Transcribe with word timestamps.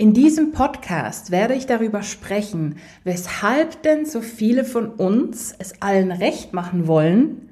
In 0.00 0.14
diesem 0.14 0.52
Podcast 0.52 1.30
werde 1.30 1.52
ich 1.52 1.66
darüber 1.66 2.02
sprechen, 2.02 2.76
weshalb 3.04 3.82
denn 3.82 4.06
so 4.06 4.22
viele 4.22 4.64
von 4.64 4.86
uns 4.86 5.54
es 5.58 5.82
allen 5.82 6.10
recht 6.10 6.54
machen 6.54 6.86
wollen 6.86 7.50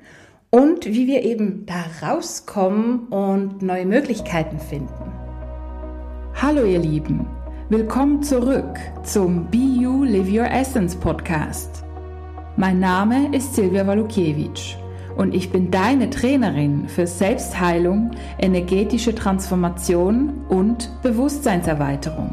und 0.48 0.86
wie 0.86 1.06
wir 1.06 1.24
eben 1.24 1.66
da 1.66 1.84
rauskommen 2.00 3.00
und 3.08 3.60
neue 3.60 3.84
Möglichkeiten 3.84 4.60
finden. 4.60 5.12
Hallo 6.40 6.64
ihr 6.64 6.78
Lieben, 6.78 7.26
willkommen 7.68 8.22
zurück 8.22 8.78
zum 9.02 9.50
Be 9.50 9.58
You 9.58 10.04
Live 10.04 10.32
Your 10.32 10.50
Essence 10.50 10.96
Podcast. 10.96 11.84
Mein 12.56 12.80
Name 12.80 13.28
ist 13.36 13.56
Silvia 13.56 13.86
Walukiewicz 13.86 14.78
und 15.18 15.34
ich 15.34 15.50
bin 15.50 15.70
deine 15.70 16.10
Trainerin 16.10 16.88
für 16.88 17.06
Selbstheilung, 17.06 18.12
energetische 18.38 19.14
Transformation 19.14 20.46
und 20.48 20.90
Bewusstseinserweiterung. 21.02 22.32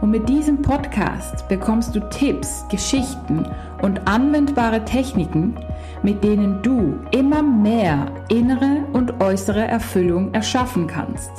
Und 0.00 0.10
mit 0.12 0.28
diesem 0.28 0.62
Podcast 0.62 1.48
bekommst 1.48 1.96
du 1.96 2.00
Tipps, 2.10 2.64
Geschichten 2.70 3.44
und 3.82 4.06
anwendbare 4.06 4.84
Techniken, 4.84 5.56
mit 6.04 6.22
denen 6.22 6.62
du 6.62 7.00
immer 7.10 7.42
mehr 7.42 8.06
innere 8.28 8.84
und 8.92 9.20
äußere 9.20 9.66
Erfüllung 9.66 10.32
erschaffen 10.34 10.86
kannst. 10.86 11.32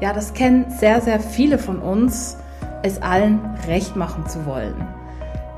Ja, 0.00 0.12
das 0.12 0.32
kennen 0.32 0.66
sehr, 0.70 1.00
sehr 1.00 1.18
viele 1.18 1.58
von 1.58 1.80
uns, 1.80 2.36
es 2.84 3.02
allen 3.02 3.40
recht 3.66 3.96
machen 3.96 4.26
zu 4.26 4.46
wollen. 4.46 4.99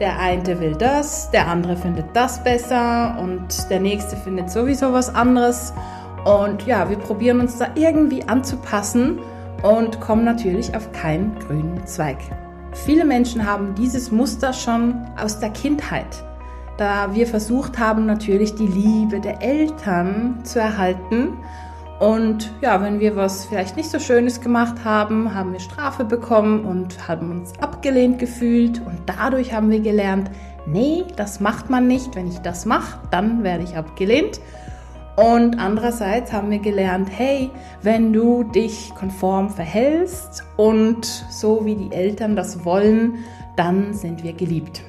Der 0.00 0.18
eine 0.18 0.58
will 0.60 0.74
das, 0.74 1.30
der 1.30 1.48
andere 1.48 1.76
findet 1.76 2.06
das 2.14 2.42
besser 2.42 3.16
und 3.20 3.70
der 3.70 3.80
nächste 3.80 4.16
findet 4.16 4.50
sowieso 4.50 4.92
was 4.92 5.14
anderes. 5.14 5.72
Und 6.24 6.66
ja, 6.66 6.88
wir 6.88 6.96
probieren 6.98 7.40
uns 7.40 7.58
da 7.58 7.68
irgendwie 7.74 8.22
anzupassen 8.24 9.18
und 9.62 10.00
kommen 10.00 10.24
natürlich 10.24 10.74
auf 10.74 10.90
keinen 10.92 11.38
grünen 11.38 11.86
Zweig. 11.86 12.18
Viele 12.72 13.04
Menschen 13.04 13.46
haben 13.46 13.74
dieses 13.74 14.10
Muster 14.10 14.52
schon 14.52 14.94
aus 15.20 15.40
der 15.40 15.50
Kindheit, 15.50 16.24
da 16.78 17.14
wir 17.14 17.26
versucht 17.26 17.78
haben, 17.78 18.06
natürlich 18.06 18.54
die 18.54 18.66
Liebe 18.66 19.20
der 19.20 19.42
Eltern 19.42 20.40
zu 20.42 20.58
erhalten 20.58 21.34
und 22.02 22.50
ja, 22.60 22.82
wenn 22.82 22.98
wir 22.98 23.14
was 23.14 23.44
vielleicht 23.46 23.76
nicht 23.76 23.88
so 23.88 24.00
Schönes 24.00 24.40
gemacht 24.40 24.84
haben, 24.84 25.36
haben 25.36 25.52
wir 25.52 25.60
Strafe 25.60 26.04
bekommen 26.04 26.64
und 26.64 27.06
haben 27.06 27.30
uns 27.30 27.52
abgelehnt 27.60 28.18
gefühlt. 28.18 28.80
Und 28.84 28.98
dadurch 29.06 29.54
haben 29.54 29.70
wir 29.70 29.78
gelernt, 29.78 30.28
nee, 30.66 31.04
das 31.14 31.38
macht 31.38 31.70
man 31.70 31.86
nicht. 31.86 32.16
Wenn 32.16 32.26
ich 32.26 32.38
das 32.38 32.66
mache, 32.66 32.98
dann 33.12 33.44
werde 33.44 33.62
ich 33.62 33.76
abgelehnt. 33.76 34.40
Und 35.14 35.60
andererseits 35.60 36.32
haben 36.32 36.50
wir 36.50 36.58
gelernt, 36.58 37.08
hey, 37.08 37.52
wenn 37.82 38.12
du 38.12 38.42
dich 38.42 38.92
konform 38.96 39.48
verhältst 39.48 40.42
und 40.56 41.06
so 41.06 41.64
wie 41.64 41.76
die 41.76 41.92
Eltern 41.92 42.34
das 42.34 42.64
wollen, 42.64 43.18
dann 43.54 43.94
sind 43.94 44.24
wir 44.24 44.32
geliebt. 44.32 44.82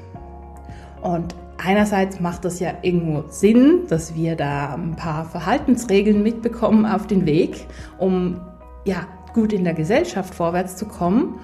Und 1.04 1.36
einerseits 1.58 2.20
macht 2.20 2.46
das 2.46 2.60
ja 2.60 2.74
irgendwo 2.82 3.30
Sinn, 3.30 3.84
dass 3.88 4.16
wir 4.16 4.36
da 4.36 4.74
ein 4.74 4.96
paar 4.96 5.26
Verhaltensregeln 5.26 6.24
mitbekommen 6.24 6.86
auf 6.86 7.08
den 7.08 7.26
Weg, 7.26 7.68
um 7.98 8.42
ja 8.86 9.08
gut 9.34 9.54
in 9.54 9.64
der 9.64 9.74
Gesellschaft 9.74 10.34
vorwärts 10.34 10.76
zu 10.76 10.86
kommen. 10.86 11.40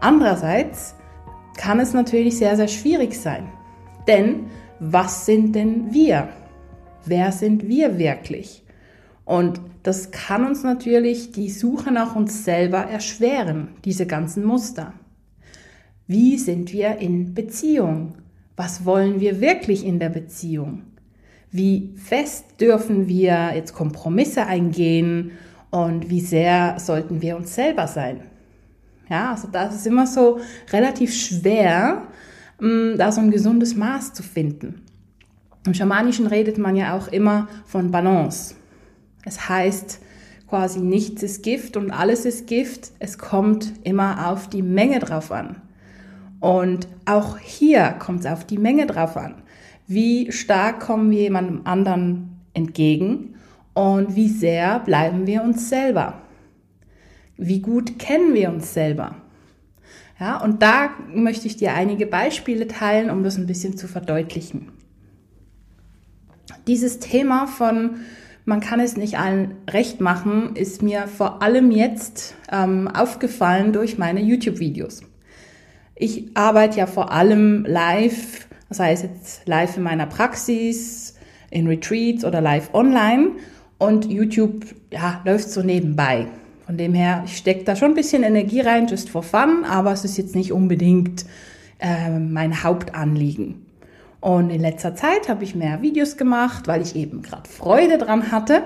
Andererseits 0.00 0.94
kann 1.56 1.80
es 1.80 1.92
natürlich 1.92 2.38
sehr, 2.38 2.56
sehr 2.56 2.68
schwierig 2.68 3.18
sein. 3.18 3.48
Denn 4.06 4.46
was 4.78 5.26
sind 5.26 5.54
denn 5.54 5.92
wir? 5.92 6.28
Wer 7.04 7.32
sind 7.32 7.66
wir 7.66 7.98
wirklich? 7.98 8.64
Und 9.24 9.60
das 9.82 10.10
kann 10.10 10.44
uns 10.44 10.62
natürlich 10.62 11.32
die 11.32 11.50
Suche 11.50 11.92
nach 11.92 12.14
uns 12.14 12.44
selber 12.44 12.78
erschweren, 12.78 13.68
diese 13.84 14.06
ganzen 14.06 14.44
Muster. 14.44 14.92
Wie 16.06 16.38
sind 16.38 16.72
wir 16.72 16.98
in 16.98 17.34
Beziehung? 17.34 18.14
Was 18.56 18.84
wollen 18.84 19.20
wir 19.20 19.40
wirklich 19.40 19.84
in 19.84 19.98
der 19.98 20.08
Beziehung? 20.08 20.82
Wie 21.50 21.94
fest 21.96 22.60
dürfen 22.60 23.06
wir 23.06 23.52
jetzt 23.54 23.74
Kompromisse 23.74 24.46
eingehen 24.46 25.32
und 25.70 26.10
wie 26.10 26.20
sehr 26.20 26.78
sollten 26.78 27.20
wir 27.22 27.36
uns 27.36 27.54
selber 27.54 27.86
sein? 27.86 28.22
Ja, 29.08 29.32
also 29.32 29.48
das 29.52 29.74
ist 29.74 29.86
immer 29.86 30.06
so 30.06 30.40
relativ 30.72 31.14
schwer, 31.14 32.02
mm, 32.60 32.96
da 32.96 33.12
so 33.12 33.20
ein 33.20 33.30
gesundes 33.30 33.76
Maß 33.76 34.14
zu 34.14 34.22
finden. 34.22 34.82
Im 35.66 35.74
Schamanischen 35.74 36.26
redet 36.26 36.58
man 36.58 36.76
ja 36.76 36.96
auch 36.96 37.08
immer 37.08 37.48
von 37.66 37.90
Balance. 37.90 38.54
Es 39.24 39.48
heißt 39.48 40.00
quasi 40.48 40.80
nichts 40.80 41.22
ist 41.22 41.42
Gift 41.42 41.76
und 41.76 41.90
alles 41.90 42.24
ist 42.24 42.46
Gift. 42.46 42.92
Es 42.98 43.18
kommt 43.18 43.72
immer 43.82 44.30
auf 44.30 44.48
die 44.48 44.62
Menge 44.62 45.00
drauf 45.00 45.32
an. 45.32 45.62
Und 46.40 46.88
auch 47.04 47.38
hier 47.38 47.94
kommt 47.98 48.20
es 48.20 48.26
auf 48.26 48.44
die 48.44 48.58
Menge 48.58 48.86
drauf 48.86 49.16
an. 49.16 49.42
Wie 49.86 50.32
stark 50.32 50.80
kommen 50.80 51.10
wir 51.10 51.22
jemandem 51.22 51.62
anderen 51.64 52.40
entgegen 52.54 53.36
und 53.74 54.16
wie 54.16 54.28
sehr 54.28 54.80
bleiben 54.80 55.26
wir 55.26 55.42
uns 55.42 55.68
selber? 55.68 56.22
Wie 57.36 57.60
gut 57.60 57.98
kennen 57.98 58.34
wir 58.34 58.50
uns 58.50 58.74
selber? 58.74 59.16
Ja, 60.18 60.38
und 60.42 60.62
da 60.62 60.90
möchte 61.14 61.46
ich 61.46 61.56
dir 61.56 61.74
einige 61.74 62.06
Beispiele 62.06 62.66
teilen, 62.66 63.10
um 63.10 63.22
das 63.22 63.36
ein 63.36 63.46
bisschen 63.46 63.76
zu 63.76 63.86
verdeutlichen. 63.86 64.72
Dieses 66.66 66.98
Thema 66.98 67.46
von 67.46 67.96
man 68.48 68.60
kann 68.60 68.78
es 68.78 68.96
nicht 68.96 69.18
allen 69.18 69.56
recht 69.68 70.00
machen, 70.00 70.54
ist 70.54 70.80
mir 70.80 71.08
vor 71.08 71.42
allem 71.42 71.72
jetzt 71.72 72.36
ähm, 72.50 72.86
aufgefallen 72.86 73.72
durch 73.72 73.98
meine 73.98 74.20
YouTube-Videos. 74.20 75.02
Ich 75.98 76.26
arbeite 76.34 76.78
ja 76.78 76.86
vor 76.86 77.10
allem 77.10 77.64
live, 77.64 78.46
das 78.68 78.80
heißt 78.80 79.04
jetzt 79.04 79.48
live 79.48 79.78
in 79.78 79.82
meiner 79.82 80.04
Praxis, 80.04 81.14
in 81.50 81.66
Retreats 81.66 82.22
oder 82.22 82.42
live 82.42 82.74
online 82.74 83.30
und 83.78 84.04
YouTube 84.04 84.66
ja, 84.92 85.22
läuft 85.24 85.50
so 85.50 85.62
nebenbei. 85.62 86.26
Von 86.66 86.76
dem 86.76 86.92
her, 86.92 87.22
ich 87.24 87.38
stecke 87.38 87.64
da 87.64 87.76
schon 87.76 87.92
ein 87.92 87.94
bisschen 87.94 88.24
Energie 88.24 88.60
rein, 88.60 88.88
just 88.88 89.08
for 89.08 89.22
fun, 89.22 89.64
aber 89.64 89.92
es 89.92 90.04
ist 90.04 90.18
jetzt 90.18 90.34
nicht 90.34 90.52
unbedingt 90.52 91.24
äh, 91.78 92.18
mein 92.18 92.62
Hauptanliegen. 92.62 93.64
Und 94.20 94.50
in 94.50 94.60
letzter 94.60 94.94
Zeit 94.94 95.30
habe 95.30 95.44
ich 95.44 95.54
mehr 95.54 95.80
Videos 95.80 96.18
gemacht, 96.18 96.66
weil 96.66 96.82
ich 96.82 96.94
eben 96.94 97.22
gerade 97.22 97.48
Freude 97.48 97.96
dran 97.96 98.32
hatte. 98.32 98.64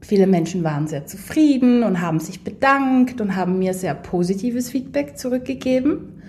Viele 0.00 0.28
Menschen 0.28 0.62
waren 0.62 0.86
sehr 0.86 1.06
zufrieden 1.06 1.82
und 1.82 2.00
haben 2.00 2.20
sich 2.20 2.44
bedankt 2.44 3.20
und 3.20 3.34
haben 3.34 3.58
mir 3.58 3.74
sehr 3.74 3.94
positives 3.94 4.70
Feedback 4.70 5.16
zurückgegeben. 5.16 6.22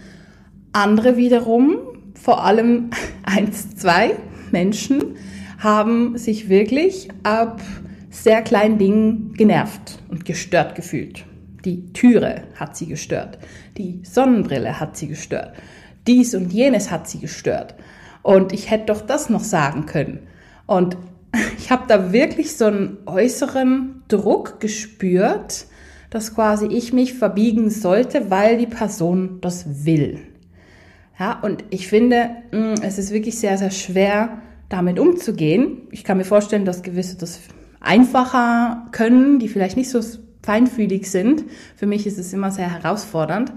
Andere 0.74 1.18
wiederum, 1.18 1.78
vor 2.16 2.44
allem 2.44 2.90
eins, 3.24 3.76
zwei 3.76 4.16
Menschen, 4.52 5.16
haben 5.60 6.18
sich 6.18 6.50
wirklich 6.50 7.10
ab 7.22 7.62
sehr 8.10 8.42
kleinen 8.42 8.78
Dingen 8.78 9.34
genervt 9.34 10.00
und 10.10 10.26
gestört 10.26 10.76
gefühlt. 10.76 11.26
Die 11.64 11.94
Türe 11.94 12.44
hat 12.56 12.76
sie 12.76 12.88
gestört. 12.88 13.38
Die 13.78 14.02
Sonnenbrille 14.04 14.80
hat 14.80 14.98
sie 14.98 15.08
gestört. 15.08 15.54
Dies 16.08 16.36
und 16.36 16.52
jenes 16.52 16.92
hat 16.92 17.08
sie 17.08 17.20
gestört. 17.20 17.76
Und 18.22 18.52
ich 18.52 18.70
hätte 18.70 18.88
doch 18.88 19.02
das 19.02 19.30
noch 19.30 19.44
sagen 19.44 19.86
können. 19.86 20.28
Und 20.66 20.98
ich 21.58 21.72
habe 21.72 21.84
da 21.88 22.12
wirklich 22.12 22.58
so 22.58 22.66
einen 22.66 22.98
äußeren 23.06 24.04
Druck 24.08 24.60
gespürt, 24.60 25.66
dass 26.10 26.36
quasi 26.36 26.66
ich 26.66 26.94
mich 26.94 27.14
verbiegen 27.14 27.70
sollte, 27.70 28.30
weil 28.30 28.58
die 28.58 28.68
Person 28.68 29.40
das 29.42 29.86
will. 29.86 30.33
Ja, 31.20 31.40
und 31.42 31.64
ich 31.70 31.88
finde, 31.88 32.30
mm, 32.52 32.82
es 32.82 32.98
ist 32.98 33.12
wirklich 33.12 33.38
sehr, 33.38 33.58
sehr 33.58 33.72
schwer, 33.72 34.42
damit 34.70 35.00
umzugehen. 35.00 35.84
Ich 35.92 36.04
kann 36.04 36.18
mir 36.18 36.26
vorstellen, 36.26 36.66
dass 36.66 36.82
gewisse 36.82 37.18
das 37.18 37.40
einfacher 37.80 38.88
können, 38.92 39.40
die 39.40 39.48
vielleicht 39.48 39.78
nicht 39.78 39.90
so 39.90 40.02
feinfühlig 40.42 41.10
sind. 41.10 41.46
Für 41.76 41.86
mich 41.86 42.08
ist 42.08 42.18
es 42.18 42.34
immer 42.34 42.52
sehr 42.52 42.72
herausfordernd. 42.72 43.54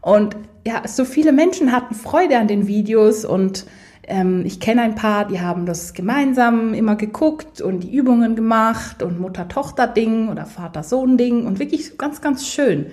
Und 0.00 0.36
ja, 0.66 0.82
so 0.86 1.04
viele 1.04 1.32
Menschen 1.32 1.72
hatten 1.72 1.94
Freude 1.94 2.38
an 2.38 2.48
den 2.48 2.66
Videos 2.66 3.24
und 3.24 3.66
ähm, 4.06 4.42
ich 4.44 4.60
kenne 4.60 4.82
ein 4.82 4.94
paar, 4.94 5.26
die 5.26 5.40
haben 5.40 5.66
das 5.66 5.94
gemeinsam 5.94 6.74
immer 6.74 6.96
geguckt 6.96 7.60
und 7.60 7.80
die 7.80 7.94
Übungen 7.94 8.36
gemacht 8.36 9.02
und 9.02 9.20
Mutter-Tochter-Ding 9.20 10.28
oder 10.28 10.46
Vater-Sohn-Ding 10.46 11.46
und 11.46 11.58
wirklich 11.58 11.98
ganz, 11.98 12.20
ganz 12.20 12.46
schön. 12.46 12.86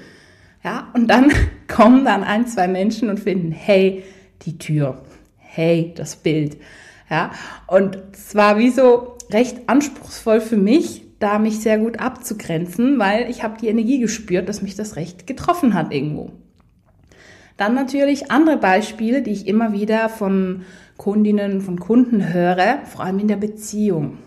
Ja, 0.65 0.89
und 0.94 1.07
dann 1.07 1.31
kommen 1.67 2.03
dann 2.03 2.23
ein, 2.23 2.47
zwei 2.47 2.67
Menschen 2.67 3.09
und 3.09 3.19
finden, 3.19 3.51
hey, 3.51 4.03
die 4.41 4.57
Tür, 4.57 5.03
hey, 5.38 5.94
das 5.95 6.15
Bild. 6.15 6.57
Ja, 7.07 7.31
und 7.67 8.00
es 8.12 8.33
war 8.33 8.57
wie 8.57 8.71
so 8.71 9.15
recht 9.29 9.69
anspruchsvoll 9.69 10.41
für 10.41 10.57
mich, 10.57 11.03
da 11.19 11.38
mich 11.38 11.59
sehr 11.59 11.77
gut 11.77 12.00
abzugrenzen, 12.00 12.97
weil 12.97 13.29
ich 13.29 13.44
habe 13.44 13.59
die 13.62 13.67
Energie 13.67 14.00
gespürt, 14.00 14.50
dass 14.50 14.63
mich 14.63 14.75
das 14.75 14.95
recht 14.95 15.27
getroffen 15.27 15.75
hat 15.75 15.94
irgendwo. 15.94 16.31
Dann 17.57 17.75
natürlich 17.75 18.31
andere 18.31 18.57
Beispiele, 18.57 19.21
die 19.21 19.31
ich 19.31 19.47
immer 19.47 19.71
wieder 19.71 20.09
von 20.09 20.63
Kundinnen, 20.97 21.61
von 21.61 21.79
Kunden 21.79 22.33
höre, 22.33 22.79
vor 22.85 23.06
allem 23.06 23.19
in 23.19 23.27
der 23.27 23.38
Beziehung. 23.38 24.18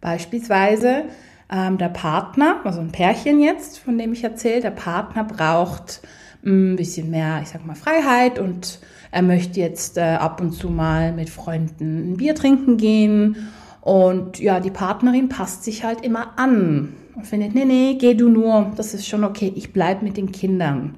Beispielsweise 0.00 1.04
ähm, 1.50 1.78
der 1.78 1.88
Partner, 1.88 2.60
also 2.64 2.80
ein 2.80 2.92
Pärchen 2.92 3.40
jetzt, 3.40 3.78
von 3.78 3.98
dem 3.98 4.12
ich 4.12 4.24
erzähle, 4.24 4.62
der 4.62 4.70
Partner 4.70 5.24
braucht 5.24 6.00
mm, 6.42 6.72
ein 6.72 6.76
bisschen 6.76 7.10
mehr, 7.10 7.40
ich 7.42 7.48
sag 7.48 7.64
mal, 7.64 7.76
Freiheit 7.76 8.38
und 8.38 8.80
er 9.10 9.22
möchte 9.22 9.60
jetzt 9.60 9.96
äh, 9.96 10.02
ab 10.02 10.40
und 10.40 10.52
zu 10.52 10.68
mal 10.68 11.12
mit 11.12 11.30
Freunden 11.30 12.12
ein 12.12 12.16
Bier 12.16 12.34
trinken 12.34 12.76
gehen. 12.76 13.48
Und 13.80 14.40
ja, 14.40 14.58
die 14.58 14.72
Partnerin 14.72 15.28
passt 15.28 15.62
sich 15.62 15.84
halt 15.84 16.00
immer 16.02 16.38
an 16.38 16.94
und 17.14 17.26
findet, 17.26 17.54
nee, 17.54 17.64
nee, 17.64 17.96
geh 17.98 18.14
du 18.14 18.28
nur, 18.28 18.72
das 18.76 18.94
ist 18.94 19.06
schon 19.06 19.22
okay, 19.22 19.52
ich 19.54 19.72
bleib 19.72 20.02
mit 20.02 20.16
den 20.16 20.32
Kindern. 20.32 20.96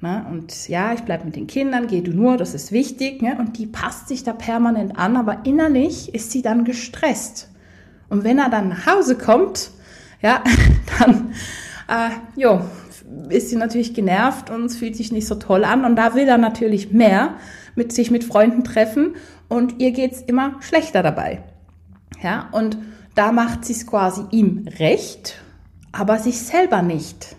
Ne? 0.00 0.24
Und 0.30 0.68
ja, 0.68 0.94
ich 0.94 1.02
bleib 1.02 1.24
mit 1.24 1.36
den 1.36 1.46
Kindern, 1.46 1.86
geh 1.86 2.00
du 2.00 2.12
nur, 2.12 2.36
das 2.36 2.54
ist 2.54 2.72
wichtig. 2.72 3.22
Ne? 3.22 3.36
Und 3.38 3.58
die 3.58 3.66
passt 3.66 4.08
sich 4.08 4.24
da 4.24 4.32
permanent 4.32 4.98
an, 4.98 5.16
aber 5.16 5.40
innerlich 5.44 6.14
ist 6.14 6.32
sie 6.32 6.42
dann 6.42 6.64
gestresst. 6.64 7.50
Und 8.08 8.24
wenn 8.24 8.38
er 8.38 8.50
dann 8.50 8.68
nach 8.68 8.86
Hause 8.86 9.16
kommt, 9.16 9.70
ja, 10.22 10.42
dann, 10.98 11.32
äh, 11.88 12.10
jo, 12.40 12.60
ist 13.28 13.50
sie 13.50 13.56
natürlich 13.56 13.94
genervt 13.94 14.50
und 14.50 14.66
es 14.66 14.76
fühlt 14.76 14.96
sich 14.96 15.12
nicht 15.12 15.26
so 15.26 15.36
toll 15.36 15.64
an. 15.64 15.84
Und 15.84 15.96
da 15.96 16.14
will 16.14 16.28
er 16.28 16.38
natürlich 16.38 16.92
mehr 16.92 17.34
mit 17.74 17.92
sich 17.92 18.10
mit 18.10 18.24
Freunden 18.24 18.64
treffen 18.64 19.16
und 19.48 19.80
ihr 19.80 19.92
geht's 19.92 20.20
immer 20.20 20.56
schlechter 20.60 21.02
dabei. 21.02 21.42
Ja, 22.22 22.48
und 22.52 22.78
da 23.14 23.32
macht 23.32 23.64
sie 23.64 23.72
es 23.72 23.86
quasi 23.86 24.22
ihm 24.30 24.66
recht, 24.78 25.42
aber 25.92 26.18
sich 26.18 26.40
selber 26.40 26.82
nicht. 26.82 27.36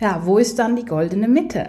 Ja, 0.00 0.22
wo 0.24 0.38
ist 0.38 0.58
dann 0.58 0.76
die 0.76 0.84
goldene 0.84 1.28
Mitte? 1.28 1.68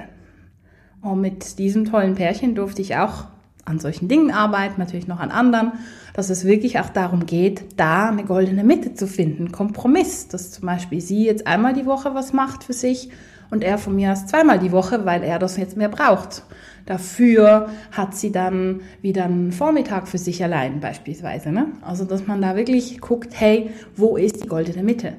Und 1.02 1.22
mit 1.22 1.58
diesem 1.60 1.86
tollen 1.86 2.16
Pärchen 2.16 2.56
durfte 2.56 2.82
ich 2.82 2.96
auch 2.96 3.26
an 3.66 3.80
solchen 3.80 4.08
Dingen 4.08 4.32
arbeiten, 4.32 4.76
natürlich 4.80 5.08
noch 5.08 5.20
an 5.20 5.32
anderen, 5.32 5.74
dass 6.14 6.30
es 6.30 6.46
wirklich 6.46 6.80
auch 6.80 6.90
darum 6.90 7.26
geht, 7.26 7.80
da 7.80 8.10
eine 8.10 8.24
goldene 8.24 8.64
Mitte 8.64 8.94
zu 8.94 9.08
finden, 9.08 9.52
Kompromiss, 9.52 10.28
dass 10.28 10.52
zum 10.52 10.66
Beispiel 10.66 11.02
sie 11.02 11.26
jetzt 11.26 11.48
einmal 11.48 11.74
die 11.74 11.86
Woche 11.86 12.14
was 12.14 12.34
macht 12.34 12.64
für 12.64 12.74
sich 12.74 13.10
und 13.50 13.64
er 13.64 13.78
von 13.78 13.96
mir 13.96 14.12
aus 14.12 14.26
zweimal 14.26 14.60
die 14.60 14.72
Woche, 14.72 15.06
weil 15.06 15.24
er 15.24 15.38
das 15.38 15.58
jetzt 15.58 15.78
mehr 15.78 15.90
braucht. 15.90 16.44
Dafür 16.86 17.70
hat 17.92 18.16
sie 18.16 18.32
dann 18.32 18.82
wieder 19.02 19.26
einen 19.26 19.52
Vormittag 19.52 20.08
für 20.08 20.18
sich 20.18 20.44
allein 20.44 20.80
beispielsweise. 20.80 21.52
Ne? 21.52 21.68
Also 21.82 22.06
dass 22.06 22.26
man 22.28 22.42
da 22.42 22.56
wirklich 22.56 23.00
guckt, 23.00 23.34
hey, 23.40 23.70
wo 23.96 24.18
ist 24.18 24.44
die 24.44 24.48
goldene 24.48 24.84
Mitte? 24.84 25.14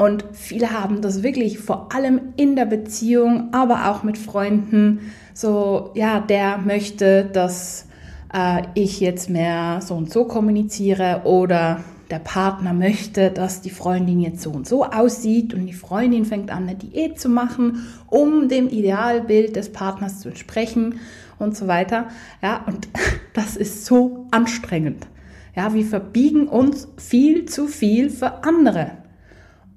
Und 0.00 0.24
viele 0.32 0.70
haben 0.70 1.02
das 1.02 1.22
wirklich 1.22 1.58
vor 1.58 1.94
allem 1.94 2.32
in 2.36 2.56
der 2.56 2.64
Beziehung, 2.64 3.52
aber 3.52 3.90
auch 3.90 4.02
mit 4.02 4.16
Freunden, 4.16 5.12
so, 5.34 5.90
ja, 5.92 6.20
der 6.20 6.56
möchte, 6.56 7.26
dass 7.26 7.86
äh, 8.32 8.62
ich 8.72 9.00
jetzt 9.00 9.28
mehr 9.28 9.82
so 9.82 9.94
und 9.96 10.10
so 10.10 10.24
kommuniziere 10.24 11.20
oder 11.24 11.84
der 12.10 12.18
Partner 12.18 12.72
möchte, 12.72 13.30
dass 13.30 13.60
die 13.60 13.68
Freundin 13.68 14.20
jetzt 14.20 14.40
so 14.40 14.50
und 14.52 14.66
so 14.66 14.86
aussieht 14.86 15.52
und 15.52 15.66
die 15.66 15.74
Freundin 15.74 16.24
fängt 16.24 16.50
an, 16.50 16.62
eine 16.62 16.76
Diät 16.76 17.20
zu 17.20 17.28
machen, 17.28 17.86
um 18.08 18.48
dem 18.48 18.70
Idealbild 18.70 19.54
des 19.54 19.70
Partners 19.70 20.20
zu 20.20 20.30
entsprechen 20.30 21.00
und 21.38 21.54
so 21.54 21.68
weiter. 21.68 22.08
Ja, 22.40 22.64
und 22.66 22.88
das 23.34 23.54
ist 23.54 23.84
so 23.84 24.28
anstrengend. 24.30 25.06
Ja, 25.54 25.74
wir 25.74 25.84
verbiegen 25.84 26.48
uns 26.48 26.88
viel 26.96 27.44
zu 27.44 27.66
viel 27.66 28.08
für 28.08 28.44
andere. 28.44 28.99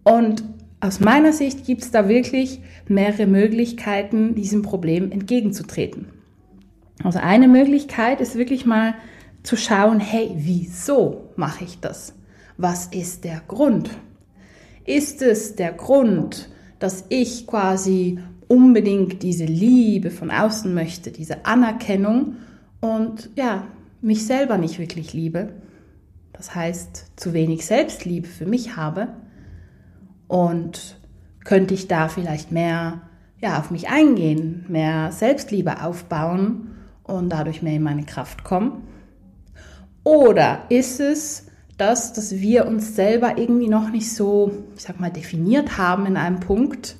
Und 0.03 0.43
aus 0.79 0.99
meiner 0.99 1.31
Sicht 1.31 1.65
gibt 1.65 1.81
es 1.81 1.91
da 1.91 2.09
wirklich 2.09 2.61
mehrere 2.87 3.25
Möglichkeiten, 3.25 4.35
diesem 4.35 4.61
Problem 4.61 5.11
entgegenzutreten. 5.11 6.09
Also 7.03 7.19
eine 7.19 7.47
Möglichkeit 7.47 8.21
ist 8.21 8.35
wirklich 8.35 8.65
mal 8.65 8.95
zu 9.43 9.55
schauen, 9.55 9.99
hey, 9.99 10.31
wieso 10.35 11.29
mache 11.35 11.63
ich 11.63 11.79
das? 11.79 12.13
Was 12.57 12.87
ist 12.87 13.23
der 13.23 13.41
Grund? 13.47 13.91
Ist 14.85 15.21
es 15.21 15.55
der 15.55 15.71
Grund, 15.71 16.49
dass 16.79 17.05
ich 17.09 17.47
quasi 17.47 18.19
unbedingt 18.47 19.23
diese 19.23 19.45
Liebe 19.45 20.11
von 20.11 20.31
außen 20.31 20.73
möchte, 20.73 21.11
diese 21.11 21.45
Anerkennung 21.45 22.35
und 22.81 23.29
ja, 23.35 23.67
mich 24.01 24.25
selber 24.25 24.57
nicht 24.57 24.79
wirklich 24.79 25.13
liebe? 25.13 25.53
Das 26.33 26.53
heißt, 26.53 27.05
zu 27.15 27.33
wenig 27.33 27.65
Selbstliebe 27.65 28.27
für 28.27 28.45
mich 28.45 28.75
habe 28.75 29.07
und 30.27 30.97
könnte 31.43 31.73
ich 31.73 31.87
da 31.87 32.07
vielleicht 32.07 32.51
mehr 32.51 33.01
ja, 33.43 33.59
auf 33.59 33.71
mich 33.71 33.89
eingehen, 33.89 34.65
mehr 34.69 35.11
Selbstliebe 35.11 35.83
aufbauen 35.83 36.75
und 37.03 37.29
dadurch 37.29 37.61
mehr 37.61 37.75
in 37.75 37.83
meine 37.83 38.05
Kraft 38.05 38.45
kommen? 38.45 38.87
Oder 40.05 40.63
ist 40.69 41.01
es 41.01 41.47
das, 41.77 42.13
dass 42.13 42.31
wir 42.39 42.67
uns 42.67 42.95
selber 42.95 43.37
irgendwie 43.37 43.67
noch 43.67 43.89
nicht 43.89 44.13
so, 44.13 44.51
ich 44.77 44.83
sag 44.83 44.99
mal, 44.99 45.11
definiert 45.11 45.77
haben 45.77 46.05
in 46.05 46.15
einem 46.15 46.39
Punkt 46.39 46.95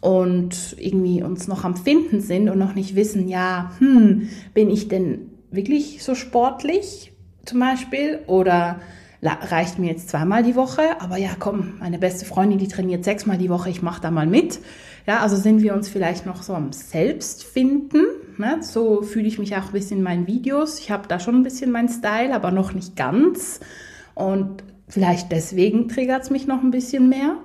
und 0.00 0.74
irgendwie 0.78 1.22
uns 1.22 1.48
noch 1.48 1.64
am 1.64 1.76
Finden 1.76 2.20
sind 2.20 2.48
und 2.48 2.58
noch 2.58 2.74
nicht 2.74 2.94
wissen, 2.94 3.28
ja, 3.28 3.72
hm, 3.78 4.28
bin 4.54 4.70
ich 4.70 4.88
denn 4.88 5.32
wirklich 5.50 6.02
so 6.02 6.14
sportlich 6.14 7.12
zum 7.44 7.60
Beispiel? 7.60 8.20
Oder 8.26 8.80
reicht 9.32 9.78
mir 9.78 9.90
jetzt 9.90 10.10
zweimal 10.10 10.42
die 10.42 10.54
Woche, 10.54 11.00
aber 11.00 11.16
ja, 11.16 11.30
komm, 11.38 11.74
meine 11.80 11.98
beste 11.98 12.26
Freundin, 12.26 12.58
die 12.58 12.68
trainiert 12.68 13.04
sechsmal 13.04 13.38
die 13.38 13.48
Woche, 13.48 13.70
ich 13.70 13.82
mache 13.82 14.02
da 14.02 14.10
mal 14.10 14.26
mit. 14.26 14.60
Ja, 15.06 15.20
also 15.20 15.36
sind 15.36 15.62
wir 15.62 15.74
uns 15.74 15.88
vielleicht 15.88 16.26
noch 16.26 16.42
so 16.42 16.54
am 16.54 16.72
Selbstfinden. 16.72 18.04
Ne? 18.38 18.58
So 18.60 19.02
fühle 19.02 19.26
ich 19.26 19.38
mich 19.38 19.56
auch 19.56 19.66
ein 19.66 19.72
bisschen 19.72 19.98
in 19.98 20.02
meinen 20.02 20.26
Videos. 20.26 20.78
Ich 20.78 20.90
habe 20.90 21.08
da 21.08 21.20
schon 21.20 21.36
ein 21.36 21.42
bisschen 21.42 21.70
meinen 21.70 21.88
Style, 21.88 22.34
aber 22.34 22.50
noch 22.50 22.72
nicht 22.72 22.96
ganz. 22.96 23.60
Und 24.14 24.62
vielleicht 24.88 25.32
deswegen 25.32 25.88
triggert 25.88 26.24
es 26.24 26.30
mich 26.30 26.46
noch 26.46 26.62
ein 26.62 26.70
bisschen 26.70 27.08
mehr. 27.08 27.36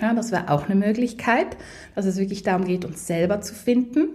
Ja, 0.00 0.14
das 0.14 0.30
wäre 0.30 0.50
auch 0.50 0.68
eine 0.68 0.76
Möglichkeit, 0.76 1.56
dass 1.94 2.06
es 2.06 2.18
wirklich 2.18 2.42
darum 2.42 2.64
geht, 2.64 2.84
uns 2.84 3.06
selber 3.06 3.40
zu 3.40 3.54
finden. 3.54 4.08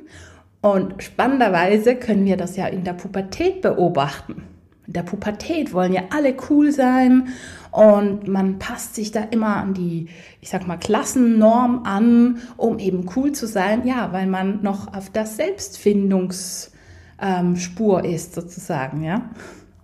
Und 0.62 1.04
spannenderweise 1.04 1.96
können 1.96 2.26
wir 2.26 2.38
das 2.38 2.56
ja 2.56 2.68
in 2.68 2.84
der 2.84 2.94
Pubertät 2.94 3.62
beobachten 3.62 4.44
in 4.88 4.94
der 4.94 5.04
Pubertät 5.04 5.74
wollen 5.74 5.94
ja 5.94 6.04
alle 6.10 6.36
cool 6.50 6.72
sein 6.72 7.30
und 7.74 8.28
man 8.28 8.60
passt 8.60 8.94
sich 8.94 9.12
da 9.12 9.22
immer 9.22 9.56
an 9.56 9.74
die, 9.74 10.10
ich 10.42 10.50
sag 10.50 10.68
mal, 10.68 10.78
Klassennorm 10.78 11.86
an, 11.86 12.38
um 12.56 12.78
eben 12.78 13.10
cool 13.16 13.32
zu 13.32 13.48
sein. 13.48 13.88
Ja, 13.88 14.14
weil 14.14 14.28
man 14.28 14.62
noch 14.62 14.94
auf 14.94 15.10
der 15.10 15.26
Selbstfindungsspur 15.26 18.06
ist, 18.06 18.36
sozusagen, 18.36 19.04
ja. 19.04 19.32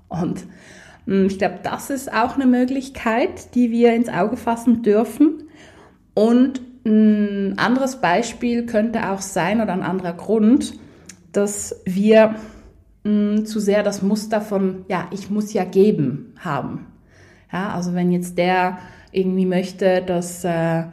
Und 0.08 0.44
hm, 1.08 1.26
ich 1.26 1.40
glaube, 1.40 1.62
das 1.64 1.90
ist 1.90 2.14
auch 2.14 2.36
eine 2.36 2.46
Möglichkeit, 2.46 3.56
die 3.56 3.72
wir 3.72 3.96
ins 3.96 4.10
Auge 4.10 4.38
fassen 4.38 4.84
dürfen. 4.84 5.46
Und 6.14 6.62
ein 6.86 7.58
anderes 7.58 8.02
Beispiel 8.02 8.68
könnte 8.68 9.10
auch 9.10 9.22
sein 9.22 9.62
oder 9.62 9.74
ein 9.74 9.82
anderer 9.82 10.14
Grund, 10.14 10.76
dass 11.32 11.82
wir 11.86 12.36
mh, 13.04 13.46
zu 13.46 13.60
sehr 13.60 13.84
das 13.84 14.02
Muster 14.02 14.42
von, 14.42 14.86
ja, 14.88 15.08
ich 15.12 15.30
muss 15.30 15.54
ja 15.54 15.64
geben 15.64 16.34
haben. 16.40 16.88
Ja, 17.52 17.74
also 17.74 17.96
wenn 17.96 18.12
jetzt 18.12 18.38
der 18.38 18.78
irgendwie 19.12 19.46
möchte, 19.46 20.02
dass 20.02 20.44
äh, 20.44 20.84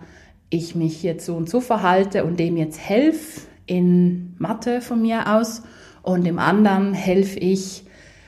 ich 0.48 0.74
mich 0.74 1.02
jetzt 1.02 1.26
so 1.26 1.36
und 1.36 1.48
so 1.48 1.60
verhalte 1.60 2.24
und 2.24 2.38
dem 2.38 2.56
jetzt 2.56 2.78
helfe 2.78 3.42
in 3.66 4.34
Mathe 4.38 4.80
von 4.80 5.02
mir 5.02 5.34
aus 5.34 5.62
und 6.02 6.24
dem 6.24 6.38
anderen 6.38 6.94
helfe 6.94 7.38
ich 7.38 7.84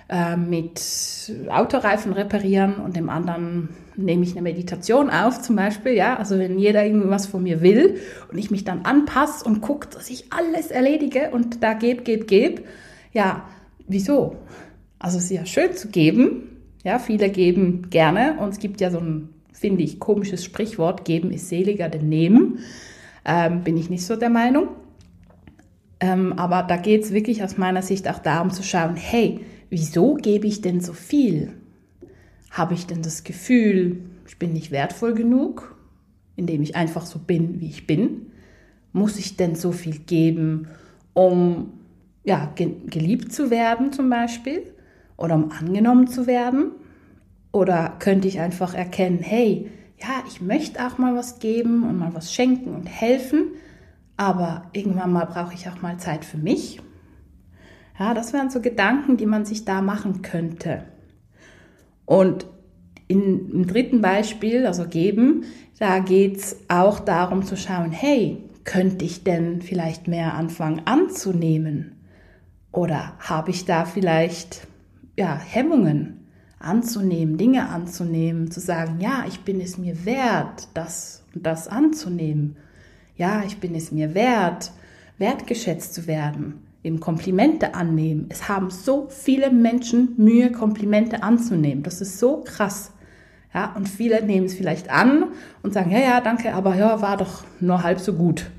äh, 0.08 0.36
mit 0.36 1.32
Autoreifen 1.48 2.12
reparieren 2.12 2.76
und 2.76 2.96
dem 2.96 3.08
anderen 3.08 3.70
nehme 3.96 4.24
ich 4.24 4.32
eine 4.32 4.42
Meditation 4.42 5.10
auf 5.10 5.42
zum 5.42 5.56
Beispiel, 5.56 5.92
ja, 5.92 6.16
also 6.16 6.38
wenn 6.38 6.58
jeder 6.58 6.84
irgendwas 6.84 7.26
von 7.26 7.42
mir 7.42 7.62
will 7.62 7.98
und 8.30 8.38
ich 8.38 8.50
mich 8.50 8.64
dann 8.64 8.82
anpasse 8.82 9.44
und 9.44 9.60
gucke, 9.60 9.88
dass 9.88 10.08
ich 10.08 10.32
alles 10.32 10.70
erledige 10.70 11.30
und 11.30 11.62
da 11.62 11.74
gebe, 11.74 12.02
gebe, 12.02 12.24
gebe, 12.24 12.62
ja, 13.12 13.44
wieso? 13.88 14.36
Also 14.98 15.18
es 15.18 15.24
ist 15.24 15.30
ja 15.30 15.46
schön 15.46 15.74
zu 15.74 15.88
geben. 15.88 16.56
Ja, 16.84 16.98
viele 16.98 17.30
geben 17.30 17.90
gerne 17.90 18.38
und 18.40 18.50
es 18.50 18.58
gibt 18.58 18.80
ja 18.80 18.90
so 18.90 18.98
ein, 18.98 19.30
finde 19.52 19.82
ich, 19.82 19.98
komisches 19.98 20.44
Sprichwort, 20.44 21.04
geben 21.04 21.30
ist 21.32 21.48
seliger 21.48 21.88
denn 21.88 22.08
nehmen. 22.08 22.60
Ähm, 23.24 23.62
bin 23.64 23.76
ich 23.76 23.90
nicht 23.90 24.06
so 24.06 24.16
der 24.16 24.30
Meinung. 24.30 24.68
Ähm, 26.00 26.32
aber 26.34 26.62
da 26.62 26.76
geht 26.76 27.02
es 27.02 27.12
wirklich 27.12 27.42
aus 27.42 27.58
meiner 27.58 27.82
Sicht 27.82 28.08
auch 28.08 28.20
darum 28.20 28.50
zu 28.50 28.62
schauen, 28.62 28.94
hey, 28.94 29.40
wieso 29.70 30.14
gebe 30.14 30.46
ich 30.46 30.60
denn 30.60 30.80
so 30.80 30.92
viel? 30.92 31.52
Habe 32.50 32.74
ich 32.74 32.86
denn 32.86 33.02
das 33.02 33.24
Gefühl, 33.24 34.04
ich 34.26 34.38
bin 34.38 34.52
nicht 34.52 34.70
wertvoll 34.70 35.14
genug, 35.14 35.76
indem 36.36 36.62
ich 36.62 36.76
einfach 36.76 37.04
so 37.04 37.18
bin, 37.18 37.60
wie 37.60 37.68
ich 37.68 37.86
bin? 37.86 38.30
Muss 38.92 39.18
ich 39.18 39.36
denn 39.36 39.56
so 39.56 39.72
viel 39.72 39.98
geben, 39.98 40.68
um 41.14 41.72
ja, 42.24 42.52
geliebt 42.56 43.32
zu 43.32 43.50
werden 43.50 43.92
zum 43.92 44.10
Beispiel 44.10 44.62
oder 45.16 45.34
um 45.34 45.50
angenommen 45.50 46.08
zu 46.08 46.26
werden? 46.26 46.72
Oder 47.52 47.96
könnte 47.98 48.28
ich 48.28 48.40
einfach 48.40 48.74
erkennen, 48.74 49.18
hey, 49.20 49.70
ja, 50.00 50.22
ich 50.28 50.40
möchte 50.40 50.86
auch 50.86 50.98
mal 50.98 51.14
was 51.16 51.38
geben 51.38 51.82
und 51.82 51.98
mal 51.98 52.14
was 52.14 52.32
schenken 52.32 52.74
und 52.74 52.86
helfen, 52.86 53.52
aber 54.16 54.64
irgendwann 54.72 55.12
mal 55.12 55.24
brauche 55.24 55.54
ich 55.54 55.68
auch 55.68 55.80
mal 55.82 55.98
Zeit 55.98 56.24
für 56.24 56.36
mich. 56.36 56.80
Ja, 57.98 58.14
das 58.14 58.32
wären 58.32 58.50
so 58.50 58.60
Gedanken, 58.60 59.16
die 59.16 59.26
man 59.26 59.44
sich 59.44 59.64
da 59.64 59.80
machen 59.80 60.22
könnte. 60.22 60.84
Und 62.04 62.46
in, 63.08 63.50
im 63.50 63.66
dritten 63.66 64.00
Beispiel, 64.00 64.66
also 64.66 64.86
geben, 64.86 65.44
da 65.78 65.98
geht's 65.98 66.56
auch 66.68 67.00
darum 67.00 67.44
zu 67.44 67.56
schauen, 67.56 67.90
hey, 67.90 68.38
könnte 68.64 69.04
ich 69.04 69.24
denn 69.24 69.62
vielleicht 69.62 70.08
mehr 70.08 70.34
anfangen 70.34 70.82
anzunehmen? 70.84 71.97
Oder 72.72 73.14
habe 73.18 73.50
ich 73.50 73.64
da 73.64 73.84
vielleicht 73.84 74.66
ja, 75.16 75.38
Hemmungen 75.38 76.26
anzunehmen, 76.58 77.38
Dinge 77.38 77.68
anzunehmen, 77.68 78.50
zu 78.50 78.60
sagen, 78.60 78.98
ja, 79.00 79.24
ich 79.26 79.40
bin 79.40 79.60
es 79.60 79.78
mir 79.78 80.04
wert, 80.04 80.68
das 80.74 81.24
und 81.34 81.46
das 81.46 81.68
anzunehmen. 81.68 82.56
Ja, 83.16 83.42
ich 83.46 83.58
bin 83.58 83.74
es 83.74 83.92
mir 83.92 84.14
wert, 84.14 84.72
wertgeschätzt 85.18 85.94
zu 85.94 86.06
werden, 86.06 86.66
eben 86.82 87.00
Komplimente 87.00 87.74
annehmen. 87.74 88.26
Es 88.28 88.48
haben 88.48 88.70
so 88.70 89.08
viele 89.08 89.50
Menschen 89.50 90.14
Mühe, 90.16 90.52
Komplimente 90.52 91.22
anzunehmen. 91.22 91.82
Das 91.82 92.00
ist 92.00 92.18
so 92.18 92.42
krass. 92.44 92.92
Ja, 93.54 93.72
und 93.74 93.88
viele 93.88 94.22
nehmen 94.24 94.46
es 94.46 94.54
vielleicht 94.54 94.90
an 94.90 95.24
und 95.62 95.72
sagen, 95.72 95.90
ja, 95.90 96.00
ja, 96.00 96.20
danke, 96.20 96.54
aber 96.54 96.76
ja, 96.76 97.00
war 97.00 97.16
doch 97.16 97.44
nur 97.60 97.82
halb 97.82 97.98
so 97.98 98.12
gut. 98.12 98.50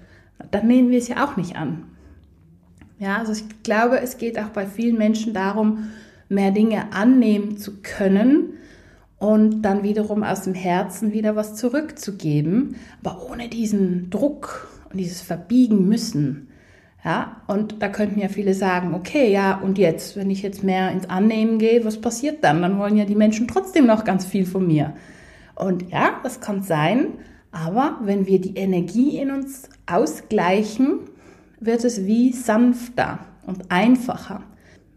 Dann 0.51 0.67
nehmen 0.67 0.89
wir 0.89 0.97
es 0.97 1.07
ja 1.07 1.25
auch 1.25 1.37
nicht 1.37 1.55
an. 1.55 1.85
Ja, 2.99 3.17
also 3.17 3.31
ich 3.31 3.63
glaube, 3.63 4.01
es 4.01 4.17
geht 4.17 4.37
auch 4.37 4.49
bei 4.49 4.65
vielen 4.65 4.97
Menschen 4.97 5.33
darum, 5.33 5.89
mehr 6.27 6.51
Dinge 6.51 6.91
annehmen 6.91 7.57
zu 7.57 7.81
können 7.81 8.53
und 9.17 9.61
dann 9.61 9.83
wiederum 9.83 10.23
aus 10.23 10.41
dem 10.43 10.53
Herzen 10.53 11.13
wieder 11.13 11.35
was 11.35 11.55
zurückzugeben, 11.55 12.75
aber 13.03 13.29
ohne 13.29 13.47
diesen 13.47 14.09
Druck 14.09 14.67
und 14.89 14.99
dieses 14.99 15.21
Verbiegen 15.21 15.87
müssen. 15.87 16.49
Ja, 17.03 17.41
und 17.47 17.81
da 17.81 17.87
könnten 17.87 18.19
ja 18.19 18.27
viele 18.27 18.53
sagen, 18.53 18.93
okay, 18.93 19.31
ja, 19.31 19.57
und 19.57 19.77
jetzt, 19.77 20.17
wenn 20.17 20.29
ich 20.29 20.41
jetzt 20.41 20.65
mehr 20.65 20.91
ins 20.91 21.09
Annehmen 21.09 21.57
gehe, 21.57 21.85
was 21.85 22.01
passiert 22.01 22.43
dann? 22.43 22.61
Dann 22.61 22.77
wollen 22.77 22.97
ja 22.97 23.05
die 23.05 23.15
Menschen 23.15 23.47
trotzdem 23.47 23.85
noch 23.85 24.03
ganz 24.03 24.25
viel 24.25 24.45
von 24.45 24.67
mir. 24.67 24.93
Und 25.55 25.89
ja, 25.89 26.19
das 26.23 26.41
kann 26.41 26.61
sein, 26.61 27.07
aber 27.51 27.99
wenn 28.03 28.27
wir 28.27 28.41
die 28.41 28.55
Energie 28.55 29.17
in 29.17 29.31
uns 29.31 29.69
ausgleichen, 29.85 30.99
wird 31.59 31.83
es 31.83 32.05
wie 32.05 32.31
sanfter 32.31 33.19
und 33.45 33.69
einfacher. 33.69 34.43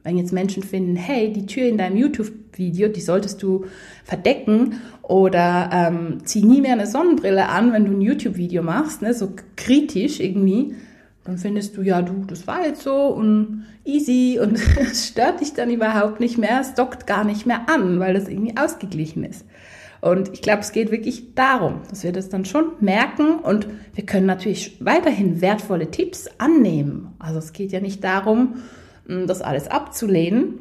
Wenn 0.04 0.18
jetzt 0.18 0.32
Menschen 0.32 0.62
finden, 0.62 0.96
hey, 0.96 1.32
die 1.32 1.46
Tür 1.46 1.68
in 1.68 1.78
deinem 1.78 1.96
YouTube-Video, 1.96 2.88
die 2.88 3.00
solltest 3.00 3.42
du 3.42 3.66
verdecken 4.04 4.80
oder 5.02 5.70
ähm, 5.72 6.18
zieh 6.24 6.42
nie 6.42 6.60
mehr 6.60 6.72
eine 6.72 6.86
Sonnenbrille 6.86 7.48
an, 7.48 7.72
wenn 7.72 7.84
du 7.84 7.92
ein 7.92 8.00
YouTube-Video 8.00 8.62
machst, 8.62 9.02
ne, 9.02 9.14
so 9.14 9.32
kritisch 9.56 10.18
irgendwie, 10.18 10.74
dann 11.24 11.38
findest 11.38 11.76
du, 11.76 11.82
ja, 11.82 12.02
du, 12.02 12.24
das 12.26 12.48
war 12.48 12.66
jetzt 12.66 12.82
so 12.82 13.06
und 13.06 13.64
easy 13.84 14.40
und 14.42 14.58
es 14.80 15.06
stört 15.06 15.40
dich 15.40 15.54
dann 15.54 15.70
überhaupt 15.70 16.18
nicht 16.18 16.36
mehr, 16.36 16.60
es 16.60 16.74
dockt 16.74 17.06
gar 17.06 17.22
nicht 17.22 17.46
mehr 17.46 17.68
an, 17.68 18.00
weil 18.00 18.14
das 18.14 18.28
irgendwie 18.28 18.56
ausgeglichen 18.56 19.22
ist. 19.22 19.44
Und 20.02 20.30
ich 20.34 20.42
glaube, 20.42 20.62
es 20.62 20.72
geht 20.72 20.90
wirklich 20.90 21.36
darum, 21.36 21.82
dass 21.88 22.02
wir 22.02 22.10
das 22.10 22.28
dann 22.28 22.44
schon 22.44 22.72
merken 22.80 23.38
und 23.38 23.68
wir 23.94 24.04
können 24.04 24.26
natürlich 24.26 24.76
weiterhin 24.80 25.40
wertvolle 25.40 25.92
Tipps 25.92 26.28
annehmen. 26.38 27.14
Also 27.20 27.38
es 27.38 27.52
geht 27.52 27.70
ja 27.70 27.78
nicht 27.78 28.02
darum, 28.02 28.56
das 29.06 29.42
alles 29.42 29.68
abzulehnen, 29.68 30.58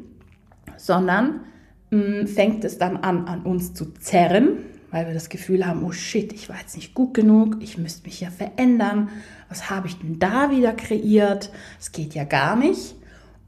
sondern 0.77 1.41
fängt 1.89 2.63
es 2.63 2.77
dann 2.77 2.97
an, 2.97 3.25
an 3.25 3.41
uns 3.41 3.73
zu 3.73 3.85
zerren, 3.95 4.59
weil 4.91 5.07
wir 5.07 5.13
das 5.15 5.29
Gefühl 5.29 5.65
haben, 5.65 5.83
oh 5.83 5.91
shit, 5.91 6.31
ich 6.33 6.47
war 6.47 6.59
jetzt 6.59 6.75
nicht 6.75 6.93
gut 6.93 7.15
genug, 7.15 7.57
ich 7.61 7.79
müsste 7.79 8.05
mich 8.05 8.21
ja 8.21 8.29
verändern, 8.29 9.09
was 9.49 9.71
habe 9.71 9.87
ich 9.87 9.97
denn 9.97 10.19
da 10.19 10.51
wieder 10.51 10.73
kreiert, 10.73 11.51
es 11.79 11.91
geht 11.91 12.13
ja 12.13 12.25
gar 12.25 12.55
nicht. 12.55 12.95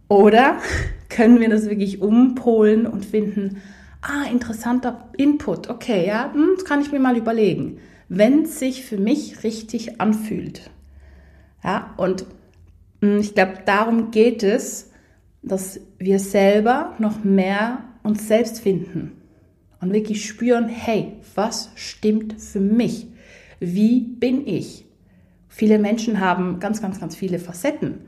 Oder 0.08 0.58
können 1.10 1.40
wir 1.40 1.50
das 1.50 1.70
wirklich 1.70 2.02
umpolen 2.02 2.88
und 2.88 3.06
finden, 3.06 3.62
ah, 4.04 4.30
interessanter 4.30 5.10
Input, 5.18 5.70
okay, 5.70 6.06
ja, 6.06 6.32
hm, 6.34 6.52
das 6.56 6.66
kann 6.66 6.82
ich 6.82 6.92
mir 6.92 7.00
mal 7.00 7.18
überlegen, 7.18 7.80
wenn 8.10 8.44
es 8.44 8.60
sich 8.60 8.86
für 8.86 8.98
mich 8.98 9.44
richtig 9.44 10.00
anfühlt. 10.02 10.70
Ja, 11.64 11.94
und 11.98 12.26
hm, 13.02 13.20
ich 13.20 13.34
glaube, 13.34 13.60
darum 13.66 14.12
geht 14.12 14.44
es, 14.44 14.92
dass 15.42 15.80
wir 15.98 16.20
selber 16.20 16.96
noch 17.00 17.24
mehr 17.24 17.84
uns 18.04 18.28
selbst 18.28 18.60
finden 18.60 19.14
und 19.82 19.94
wirklich 19.94 20.26
spüren, 20.26 20.68
hey, 20.68 21.14
was 21.36 21.72
stimmt 21.76 22.42
für 22.42 22.60
mich? 22.60 23.08
Wie 23.60 24.02
bin 24.02 24.46
ich? 24.46 24.86
Viele 25.48 25.80
Menschen 25.80 26.20
haben 26.20 26.60
ganz, 26.60 26.82
ganz, 26.82 27.00
ganz 27.00 27.16
viele 27.16 27.40
Facetten 27.40 28.02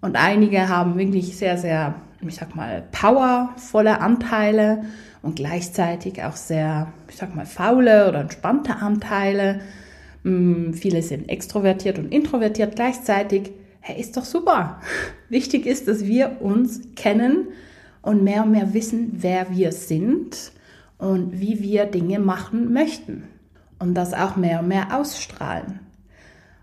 und 0.00 0.16
einige 0.16 0.68
haben 0.68 0.98
wirklich 0.98 1.36
sehr, 1.36 1.56
sehr, 1.56 2.02
ich 2.20 2.34
sag 2.34 2.56
mal, 2.56 2.84
powervolle 2.90 4.00
Anteile 4.00 4.84
und 5.22 5.36
gleichzeitig 5.36 6.22
auch 6.22 6.36
sehr, 6.36 6.92
ich 7.08 7.16
sag 7.16 7.34
mal, 7.34 7.46
faule 7.46 8.08
oder 8.08 8.20
entspannte 8.20 8.76
Anteile. 8.76 9.60
Mm, 10.24 10.72
viele 10.72 11.02
sind 11.02 11.28
extrovertiert 11.28 11.98
und 11.98 12.12
introvertiert 12.12 12.76
gleichzeitig. 12.76 13.52
Hey, 13.80 14.00
ist 14.00 14.16
doch 14.16 14.24
super. 14.24 14.80
Wichtig 15.28 15.66
ist, 15.66 15.86
dass 15.88 16.04
wir 16.04 16.40
uns 16.40 16.80
kennen 16.96 17.48
und 18.02 18.24
mehr 18.24 18.42
und 18.42 18.50
mehr 18.50 18.74
wissen, 18.74 19.10
wer 19.12 19.50
wir 19.50 19.72
sind 19.72 20.52
und 20.98 21.40
wie 21.40 21.60
wir 21.60 21.86
Dinge 21.86 22.18
machen 22.18 22.72
möchten. 22.72 23.24
Und 23.78 23.94
das 23.94 24.12
auch 24.12 24.34
mehr 24.34 24.60
und 24.60 24.68
mehr 24.68 24.98
ausstrahlen. 24.98 25.80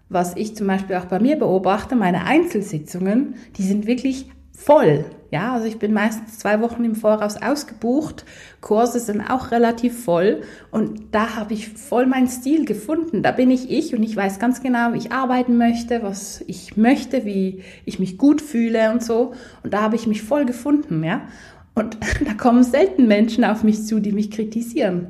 Was 0.09 0.35
ich 0.35 0.55
zum 0.55 0.67
Beispiel 0.67 0.97
auch 0.97 1.05
bei 1.05 1.19
mir 1.19 1.37
beobachte, 1.37 1.95
meine 1.95 2.25
Einzelsitzungen, 2.25 3.35
die 3.57 3.63
sind 3.63 3.87
wirklich 3.87 4.29
voll. 4.55 5.05
Ja, 5.31 5.53
also 5.53 5.65
ich 5.65 5.79
bin 5.79 5.91
meistens 5.91 6.39
zwei 6.39 6.61
Wochen 6.61 6.85
im 6.85 6.95
Voraus 6.95 7.35
ausgebucht. 7.35 8.23
Kurse 8.61 8.99
sind 8.99 9.21
auch 9.21 9.51
relativ 9.51 10.05
voll 10.05 10.43
und 10.71 11.13
da 11.13 11.35
habe 11.35 11.53
ich 11.53 11.69
voll 11.69 12.05
meinen 12.05 12.27
Stil 12.27 12.63
gefunden. 12.63 13.21
Da 13.21 13.31
bin 13.31 13.51
ich 13.51 13.69
ich 13.69 13.93
und 13.93 14.03
ich 14.03 14.15
weiß 14.15 14.39
ganz 14.39 14.61
genau, 14.61 14.93
wie 14.93 14.97
ich 14.99 15.11
arbeiten 15.11 15.57
möchte, 15.57 16.03
was 16.03 16.41
ich 16.47 16.77
möchte, 16.77 17.25
wie 17.25 17.63
ich 17.83 17.99
mich 17.99 18.17
gut 18.17 18.41
fühle 18.41 18.91
und 18.91 19.03
so. 19.03 19.33
Und 19.63 19.73
da 19.73 19.81
habe 19.81 19.95
ich 19.95 20.07
mich 20.07 20.21
voll 20.21 20.45
gefunden, 20.45 21.03
ja. 21.03 21.27
Und 21.73 21.97
da 22.25 22.33
kommen 22.33 22.63
selten 22.63 23.07
Menschen 23.07 23.43
auf 23.43 23.63
mich 23.63 23.85
zu, 23.85 23.99
die 23.99 24.13
mich 24.13 24.31
kritisieren. 24.31 25.07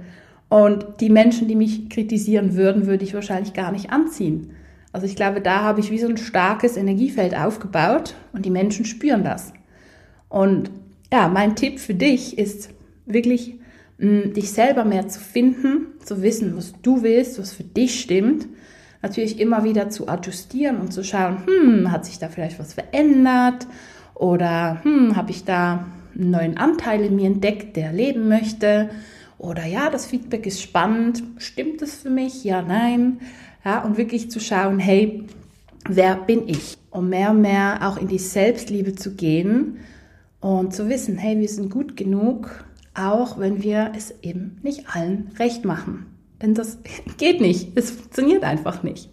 Und 0.49 0.85
die 1.01 1.09
Menschen, 1.09 1.47
die 1.47 1.55
mich 1.55 1.89
kritisieren 1.89 2.55
würden, 2.55 2.87
würde 2.87 3.03
ich 3.03 3.13
wahrscheinlich 3.13 3.53
gar 3.53 3.71
nicht 3.71 3.91
anziehen. 3.91 4.51
Also 4.95 5.07
ich 5.07 5.17
glaube, 5.17 5.41
da 5.41 5.61
habe 5.61 5.81
ich 5.81 5.91
wie 5.91 5.99
so 5.99 6.07
ein 6.07 6.15
starkes 6.15 6.77
Energiefeld 6.77 7.35
aufgebaut 7.35 8.15
und 8.31 8.45
die 8.45 8.49
Menschen 8.49 8.85
spüren 8.85 9.25
das. 9.25 9.51
Und 10.29 10.71
ja, 11.11 11.27
mein 11.27 11.57
Tipp 11.57 11.81
für 11.81 11.93
dich 11.93 12.37
ist 12.37 12.69
wirklich, 13.05 13.55
mh, 13.97 14.27
dich 14.27 14.53
selber 14.53 14.85
mehr 14.85 15.09
zu 15.09 15.19
finden, 15.19 15.87
zu 15.99 16.21
wissen, 16.21 16.55
was 16.55 16.75
du 16.81 17.03
willst, 17.03 17.37
was 17.39 17.51
für 17.51 17.65
dich 17.65 17.99
stimmt. 17.99 18.47
Natürlich 19.01 19.41
immer 19.41 19.65
wieder 19.65 19.89
zu 19.89 20.07
adjustieren 20.07 20.77
und 20.77 20.93
zu 20.93 21.03
schauen, 21.03 21.39
hm, 21.45 21.91
hat 21.91 22.05
sich 22.05 22.17
da 22.17 22.29
vielleicht 22.29 22.57
was 22.57 22.75
verändert 22.75 23.67
oder 24.13 24.79
hm, 24.83 25.17
habe 25.17 25.31
ich 25.31 25.43
da 25.43 25.87
einen 26.17 26.31
neuen 26.31 26.55
Anteil 26.55 27.03
in 27.03 27.17
mir 27.17 27.27
entdeckt, 27.27 27.75
der 27.75 27.91
leben 27.91 28.29
möchte. 28.29 28.91
Oder 29.37 29.65
ja, 29.65 29.89
das 29.89 30.05
Feedback 30.05 30.45
ist 30.45 30.61
spannend. 30.61 31.21
Stimmt 31.35 31.81
es 31.81 31.95
für 31.95 32.09
mich? 32.09 32.45
Ja, 32.45 32.61
nein. 32.61 33.19
Ja, 33.65 33.83
und 33.83 33.97
wirklich 33.97 34.29
zu 34.29 34.39
schauen, 34.39 34.77
hey, 34.77 35.23
wer 35.89 36.15
bin 36.17 36.47
ich? 36.47 36.77
Um 36.91 37.09
mehr 37.09 37.31
und 37.31 37.41
mehr 37.41 37.79
auch 37.81 37.97
in 37.97 38.07
die 38.07 38.19
Selbstliebe 38.19 38.93
zu 38.93 39.15
gehen 39.15 39.79
und 40.39 40.73
zu 40.73 40.87
wissen, 40.87 41.17
hey, 41.17 41.39
wir 41.39 41.49
sind 41.49 41.71
gut 41.71 41.97
genug, 41.97 42.63
auch 42.93 43.39
wenn 43.39 43.63
wir 43.63 43.91
es 43.97 44.13
eben 44.21 44.59
nicht 44.61 44.95
allen 44.95 45.31
recht 45.39 45.65
machen. 45.65 46.05
Denn 46.41 46.53
das 46.53 46.77
geht 47.17 47.41
nicht. 47.41 47.75
Es 47.75 47.89
funktioniert 47.89 48.43
einfach 48.43 48.83
nicht. 48.83 49.09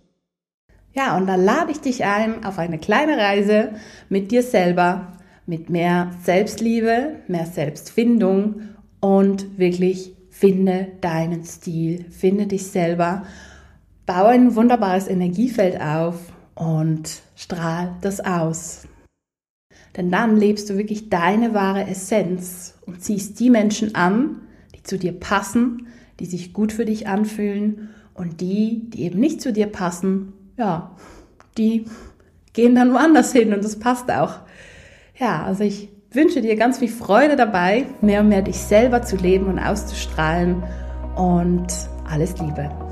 Ja, 0.93 1.17
und 1.17 1.27
dann 1.27 1.43
lade 1.43 1.73
ich 1.73 1.81
dich 1.81 2.05
ein 2.05 2.45
auf 2.45 2.59
eine 2.59 2.79
kleine 2.79 3.17
Reise 3.17 3.73
mit 4.11 4.31
dir 4.31 4.43
selber, 4.43 5.17
mit 5.47 5.71
mehr 5.71 6.11
Selbstliebe, 6.23 7.17
mehr 7.27 7.47
Selbstfindung 7.47 8.61
und 9.01 9.59
wirklich 9.59 10.15
finde 10.29 10.89
deinen 11.01 11.45
Stil, 11.45 12.05
finde 12.11 12.47
dich 12.47 12.67
selber 12.67 13.25
Baue 14.14 14.28
ein 14.28 14.54
wunderbares 14.57 15.09
Energiefeld 15.09 15.81
auf 15.81 16.16
und 16.54 17.23
strahl 17.35 17.97
das 18.02 18.21
aus. 18.21 18.87
Denn 19.97 20.11
dann 20.11 20.37
lebst 20.37 20.69
du 20.69 20.76
wirklich 20.76 21.09
deine 21.09 21.54
wahre 21.54 21.87
Essenz 21.87 22.75
und 22.85 23.02
ziehst 23.02 23.40
die 23.40 23.49
Menschen 23.49 23.95
an, 23.95 24.42
die 24.76 24.83
zu 24.83 24.99
dir 24.99 25.19
passen, 25.19 25.87
die 26.21 26.26
sich 26.26 26.52
gut 26.52 26.73
für 26.75 26.85
dich 26.85 27.09
anfühlen 27.09 27.88
und 28.12 28.42
die, 28.42 28.90
die 28.90 29.04
eben 29.04 29.19
nicht 29.19 29.40
zu 29.40 29.50
dir 29.50 29.66
passen, 29.66 30.35
ja, 30.59 30.95
die 31.57 31.87
gehen 32.52 32.75
dann 32.75 32.92
woanders 32.92 33.33
hin 33.33 33.54
und 33.54 33.64
das 33.64 33.78
passt 33.78 34.11
auch. 34.11 34.40
Ja, 35.19 35.42
also 35.42 35.64
ich 35.64 35.88
wünsche 36.11 36.42
dir 36.42 36.57
ganz 36.57 36.81
viel 36.81 36.88
Freude 36.88 37.37
dabei, 37.37 37.87
mehr 38.02 38.21
und 38.21 38.28
mehr 38.28 38.42
dich 38.42 38.59
selber 38.59 39.00
zu 39.00 39.16
leben 39.16 39.47
und 39.47 39.59
auszustrahlen 39.59 40.64
und 41.16 41.69
alles 42.07 42.38
Liebe. 42.38 42.92